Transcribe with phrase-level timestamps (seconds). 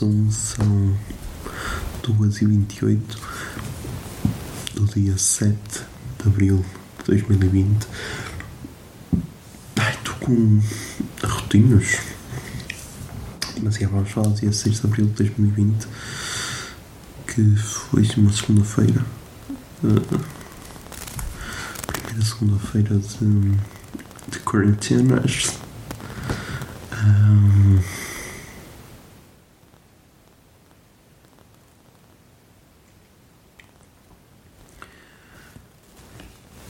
[0.00, 0.96] Zoom, são
[2.02, 2.98] 2h28
[4.74, 5.58] do dia 7
[6.22, 6.64] de abril
[7.00, 7.86] de 2020.
[9.76, 10.58] Ai, estou com
[11.22, 11.98] arrotinhos.
[13.62, 15.86] Mas já vamos falar do dia 6 de abril de 2020,
[17.26, 19.04] que foi uma segunda-feira.
[19.84, 20.20] Uh,
[21.92, 25.22] primeira segunda-feira de, de quarentena.
[27.04, 27.80] Um,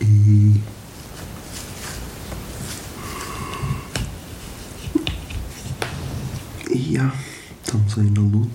[0.00, 0.62] E.
[6.70, 7.12] E já,
[7.62, 7.98] estamos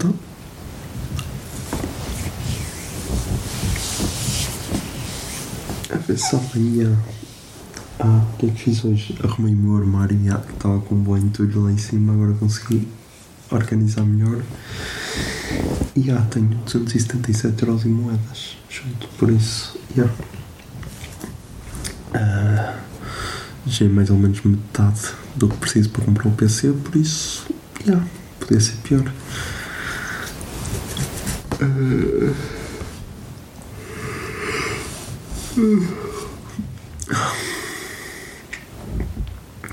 [0.05, 0.35] luta.
[5.93, 6.97] A ver se amanhã.
[7.99, 9.17] Ah, o que é que fiz hoje?
[9.23, 12.87] Arrumei o meu armário e estava com um bom entulho lá em cima, agora consegui
[13.49, 14.41] organizar melhor.
[15.95, 20.09] E já tenho 277 euros em moedas junto, por isso, já.
[22.13, 22.79] Ah,
[23.65, 25.01] já é mais ou menos metade
[25.35, 27.45] do que preciso para comprar o PC, por isso,
[27.85, 28.01] já,
[28.39, 29.11] podia ser pior.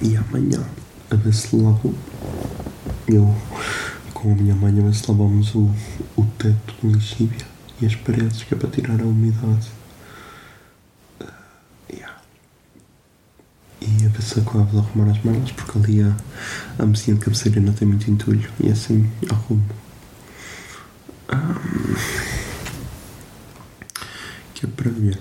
[0.01, 0.65] E amanhã,
[1.11, 1.95] a ver se lavo
[3.09, 3.35] eu
[4.15, 5.71] com a minha mãe, a ver se lavamos o,
[6.17, 7.47] o teto de lixívia
[7.81, 9.69] e as paredes, que é para tirar a umidade.
[11.93, 12.17] Yeah.
[13.81, 16.17] E a ver se acabo de arrumar as merdas, porque ali a,
[16.79, 19.82] a mesinha de cabeceira ainda tem muito entulho e assim arrumo.
[24.55, 25.19] Que é para ver.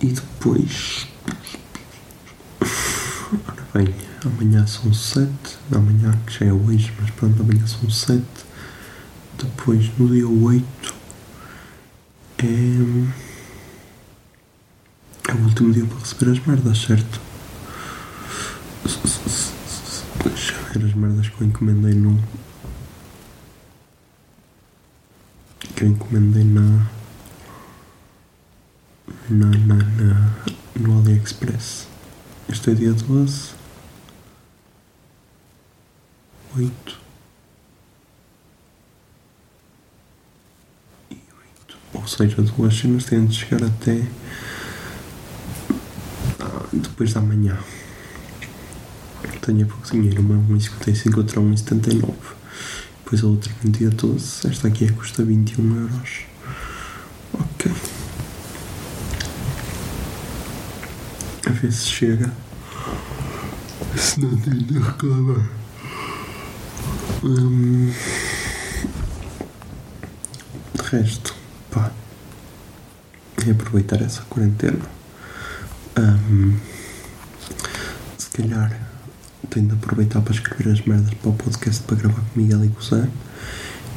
[0.00, 1.06] E depois.
[3.48, 3.94] Ora bem,
[4.24, 5.58] amanhã são sete.
[5.72, 8.24] Amanhã que já é hoje, mas pronto, amanhã são sete.
[9.38, 10.94] Depois no dia oito
[12.38, 13.24] é.
[15.26, 17.20] É o último dia para receber as merdas, certo?
[20.24, 22.22] Deixa eu ver as merdas que eu encomendei no.
[25.73, 26.86] Que eu encomendei na.
[29.28, 30.34] Na, na, na,
[30.80, 31.86] no AliExpress.
[32.48, 33.50] Este é dia 12.
[36.56, 37.00] 8.
[41.10, 41.78] E 8.
[41.94, 44.06] Ou seja, duas cenas têm de chegar até
[46.40, 47.58] ah, depois da manhã.
[49.42, 52.43] Tenho pouco dinheiro, uma 1,55, outra 1,79.
[53.14, 54.48] Depois a outra no dia 12.
[54.48, 56.22] Esta aqui é, custa 21 euros.
[57.32, 57.72] Ok.
[61.46, 62.32] A ver se chega.
[63.96, 65.48] Se não tenho de reclamar.
[67.22, 67.92] Hum,
[70.74, 71.36] de resto,
[71.70, 71.92] pá.
[73.46, 74.84] É aproveitar essa quarentena.
[75.96, 76.56] Hum,
[78.18, 78.83] se calhar
[79.54, 82.68] tenho de aproveitar para escrever as merdas para o podcast para gravar com Miguel e
[82.70, 83.08] com o Zé.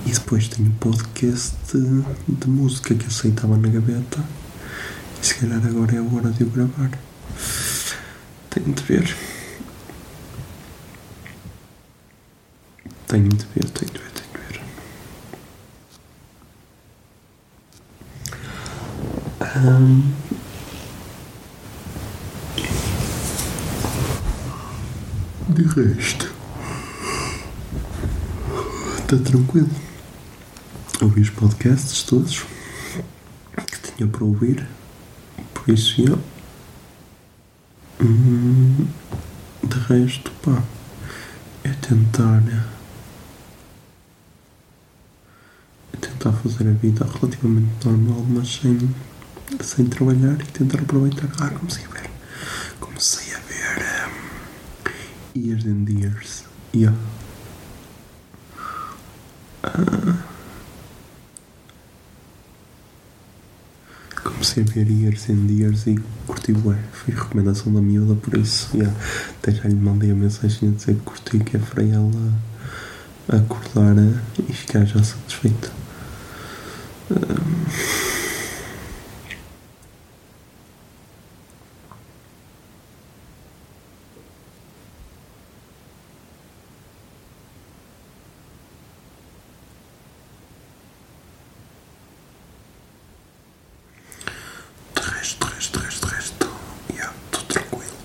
[0.06, 4.24] E depois tenho um podcast de, de música que eu sei estava na gaveta.
[5.22, 6.92] E se calhar agora é a hora de eu gravar.
[8.52, 9.16] Tenho de ver.
[13.08, 14.62] Tenho de ver, tenho de ver, tenho de ver.
[19.56, 20.27] Ahm.
[25.68, 26.34] Resto,
[29.00, 29.70] está tranquilo.
[31.02, 32.44] Ouvi os podcasts todos
[33.56, 34.68] que tinha para ouvir,
[35.54, 36.20] por isso eu.
[38.02, 38.88] Hum,
[39.64, 40.64] de resto, pá,
[41.64, 42.42] é tentar
[46.00, 48.96] tentar fazer a vida relativamente normal, mas sem,
[49.62, 51.30] sem trabalhar e tentar aproveitar.
[51.40, 52.10] Ah, comecei a ver.
[52.80, 53.97] Comecei a ver.
[55.38, 56.44] Years and Years.
[56.74, 56.94] Yeah.
[59.64, 60.24] Ah.
[64.24, 65.96] comecei a ver Years and Years e
[66.26, 66.78] curti bem.
[66.92, 68.94] Foi recomendação da miúda, por isso, yeah,
[69.38, 72.34] até já lhe mandei a mensagem a dizer que curti, que é para ela
[73.30, 73.96] acordar
[74.48, 75.72] e ficar já satisfeita.
[77.10, 77.68] Um,
[94.96, 96.48] de resto, de resto, de resto, de resto,
[96.94, 97.98] yeah, estou tranquilo.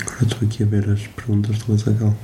[0.00, 2.14] Agora estou aqui a ver as perguntas do Azagal.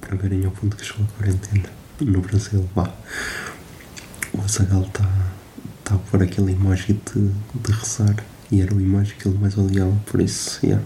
[0.00, 1.68] Para verem ao ponto que chegou a quarentena
[2.00, 2.92] no Brasil, vá.
[4.32, 5.08] O Azagal está
[5.84, 8.16] tá a pôr aquele emoji de, de rezar
[8.50, 10.84] e era o emoji que ele mais odiava, por isso, yeah.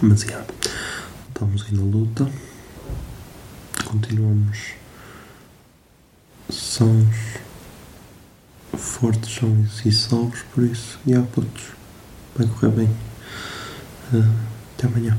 [0.00, 0.24] Mas
[1.28, 2.26] estamos aí na luta,
[3.84, 4.72] continuamos.
[6.48, 7.04] Sãos,
[8.78, 11.64] fortes, sãos e salvos, por isso, já, putos,
[12.34, 12.96] vai correr bem.
[14.14, 14.32] Ah,
[14.74, 15.18] até amanhã.